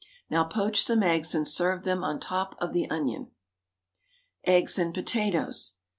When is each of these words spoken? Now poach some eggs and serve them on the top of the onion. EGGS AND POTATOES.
Now 0.31 0.45
poach 0.45 0.83
some 0.83 1.03
eggs 1.03 1.35
and 1.35 1.47
serve 1.47 1.83
them 1.83 2.03
on 2.03 2.15
the 2.15 2.21
top 2.25 2.55
of 2.59 2.73
the 2.73 2.89
onion. 2.89 3.29
EGGS 4.45 4.79
AND 4.79 4.95
POTATOES. 4.95 5.75